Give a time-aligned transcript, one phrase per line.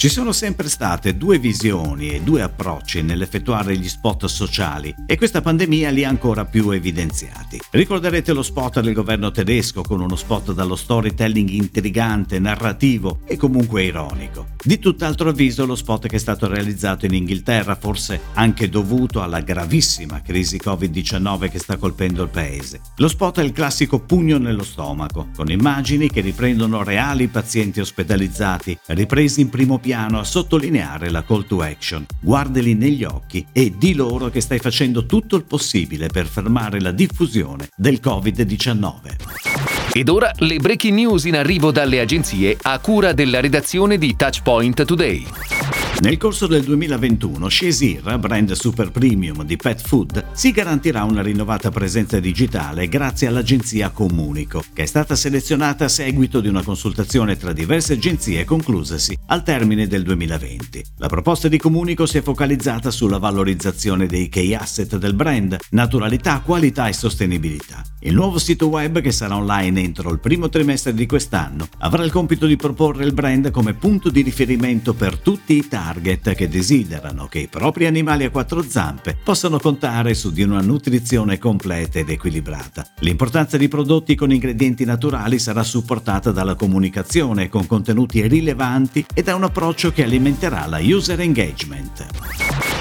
[0.00, 5.42] Ci sono sempre state due visioni e due approcci nell'effettuare gli spot sociali e questa
[5.42, 7.60] pandemia li ha ancora più evidenziati.
[7.70, 13.82] Ricorderete lo spot del governo tedesco con uno spot dallo storytelling intrigante, narrativo e comunque
[13.82, 14.46] ironico.
[14.62, 19.40] Di tutt'altro avviso lo spot che è stato realizzato in Inghilterra, forse anche dovuto alla
[19.40, 22.80] gravissima crisi Covid-19 che sta colpendo il paese.
[22.96, 28.78] Lo spot è il classico pugno nello stomaco, con immagini che riprendono reali pazienti ospedalizzati,
[28.86, 32.06] ripresi in primo piano piano a sottolineare la call to action.
[32.20, 36.92] Guardali negli occhi e di loro che stai facendo tutto il possibile per fermare la
[36.92, 39.90] diffusione del Covid-19.
[39.92, 44.84] Ed ora le breaking news in arrivo dalle agenzie a cura della redazione di Touchpoint
[44.84, 45.59] Today.
[46.00, 51.70] Nel corso del 2021 Shazir, brand super premium di pet food, si garantirà una rinnovata
[51.70, 57.52] presenza digitale grazie all'agenzia Comunico, che è stata selezionata a seguito di una consultazione tra
[57.52, 60.82] diverse agenzie conclusasi al termine del 2020.
[60.96, 66.40] La proposta di Comunico si è focalizzata sulla valorizzazione dei key asset del brand, naturalità,
[66.40, 67.82] qualità e sostenibilità.
[68.00, 72.10] Il nuovo sito web, che sarà online entro il primo trimestre di quest'anno, avrà il
[72.10, 76.48] compito di proporre il brand come punto di riferimento per tutti i target target che
[76.48, 81.98] desiderano che i propri animali a quattro zampe possano contare su di una nutrizione completa
[81.98, 82.86] ed equilibrata.
[83.00, 89.34] L'importanza di prodotti con ingredienti naturali sarà supportata dalla comunicazione con contenuti rilevanti e da
[89.34, 92.19] un approccio che alimenterà la user engagement.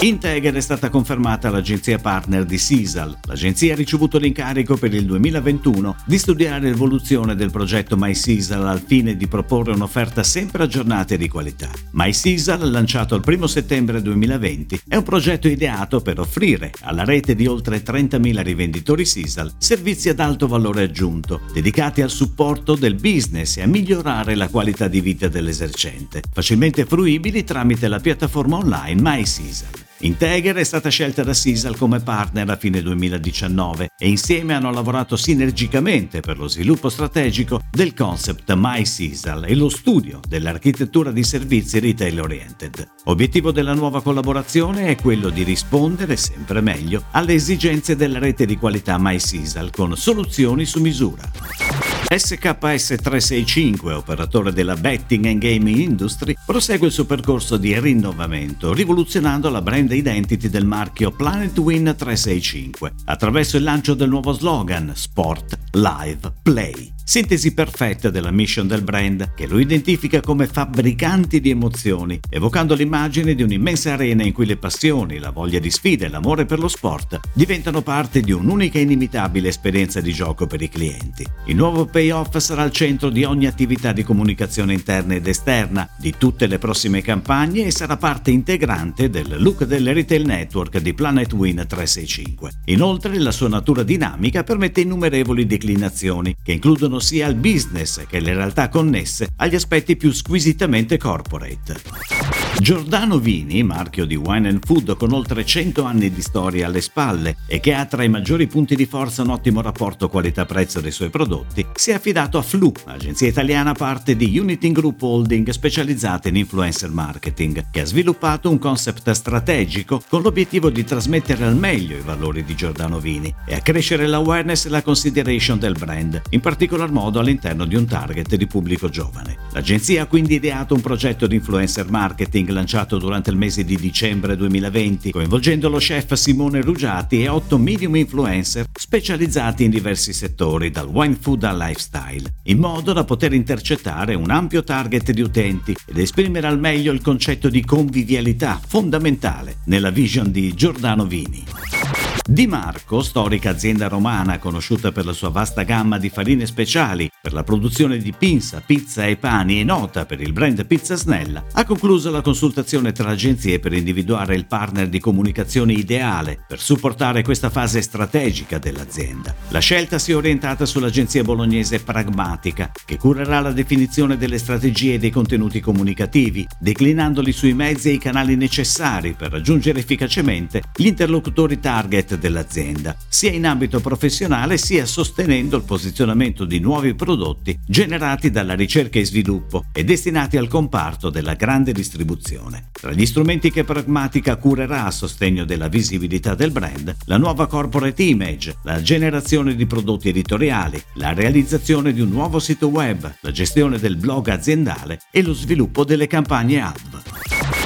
[0.00, 3.16] Integer è stata confermata l'agenzia partner di Sisal.
[3.26, 9.16] L'agenzia ha ricevuto l'incarico per il 2021 di studiare l'evoluzione del progetto MySisal al fine
[9.16, 11.70] di proporre un'offerta sempre aggiornata e di qualità.
[11.92, 17.46] MySisal, lanciato il 1 settembre 2020, è un progetto ideato per offrire alla rete di
[17.46, 23.62] oltre 30.000 rivenditori Sisal servizi ad alto valore aggiunto, dedicati al supporto del business e
[23.62, 29.83] a migliorare la qualità di vita dell'esercente, facilmente fruibili tramite la piattaforma online MySisal.
[30.04, 35.16] Integer è stata scelta da Sisal come partner a fine 2019 e insieme hanno lavorato
[35.16, 42.20] sinergicamente per lo sviluppo strategico del concept MySisal e lo studio dell'architettura di servizi retail
[42.20, 42.86] oriented.
[43.04, 48.58] Obiettivo della nuova collaborazione è quello di rispondere sempre meglio alle esigenze della rete di
[48.58, 51.93] qualità MySisal con soluzioni su misura.
[52.16, 59.50] SKS 365, operatore della betting and gaming industry, prosegue il suo percorso di rinnovamento, rivoluzionando
[59.50, 65.58] la brand identity del marchio Planet Win 365 attraverso il lancio del nuovo slogan Sport,
[65.72, 66.92] Live, Play.
[67.06, 73.34] Sintesi perfetta della mission del brand che lo identifica come fabbricanti di emozioni, evocando l'immagine
[73.34, 76.68] di un'immensa arena in cui le passioni, la voglia di sfida e l'amore per lo
[76.68, 81.26] sport diventano parte di un'unica e inimitabile esperienza di gioco per i clienti.
[81.44, 86.12] Il nuovo payoff sarà al centro di ogni attività di comunicazione interna ed esterna, di
[86.18, 91.32] tutte le prossime campagne e sarà parte integrante del look del retail network di Planet
[91.32, 92.50] Win 365.
[92.66, 98.34] Inoltre la sua natura dinamica permette innumerevoli declinazioni che includono sia il business che le
[98.34, 102.43] realtà connesse agli aspetti più squisitamente corporate.
[102.60, 107.36] Giordano Vini, marchio di wine and food con oltre 100 anni di storia alle spalle
[107.46, 111.10] e che ha tra i maggiori punti di forza un ottimo rapporto qualità-prezzo dei suoi
[111.10, 116.36] prodotti, si è affidato a Flu, agenzia italiana parte di Uniting Group Holding specializzata in
[116.36, 122.02] influencer marketing, che ha sviluppato un concept strategico con l'obiettivo di trasmettere al meglio i
[122.02, 127.18] valori di Giordano Vini e accrescere l'awareness e la consideration del brand, in particolar modo
[127.18, 129.36] all'interno di un target di pubblico giovane.
[129.52, 133.76] L'agenzia ha quindi ideato un progetto di influencer marketing marketing lanciato durante il mese di
[133.76, 140.70] dicembre 2020, coinvolgendo lo chef Simone Rugiati e otto medium influencer specializzati in diversi settori,
[140.70, 145.74] dal wine food al lifestyle, in modo da poter intercettare un ampio target di utenti
[145.86, 151.73] ed esprimere al meglio il concetto di convivialità fondamentale nella vision di Giordano Vini.
[152.22, 157.32] Di Marco, storica azienda romana conosciuta per la sua vasta gamma di farine speciali, per
[157.32, 161.64] la produzione di pinza, pizza e pani e nota per il brand Pizza Snella, ha
[161.64, 167.50] concluso la consultazione tra agenzie per individuare il partner di comunicazione ideale per supportare questa
[167.50, 169.34] fase strategica dell'azienda.
[169.48, 174.98] La scelta si è orientata sull'agenzia bolognese Pragmatica, che curerà la definizione delle strategie e
[174.98, 181.60] dei contenuti comunicativi, declinandoli sui mezzi e i canali necessari per raggiungere efficacemente gli interlocutori
[181.60, 188.30] target target dell'azienda, sia in ambito professionale sia sostenendo il posizionamento di nuovi prodotti generati
[188.30, 192.68] dalla ricerca e sviluppo e destinati al comparto della grande distribuzione.
[192.72, 198.02] Tra gli strumenti che Pragmatica curerà a sostegno della visibilità del brand, la nuova corporate
[198.02, 203.78] image, la generazione di prodotti editoriali, la realizzazione di un nuovo sito web, la gestione
[203.78, 207.23] del blog aziendale e lo sviluppo delle campagne hub.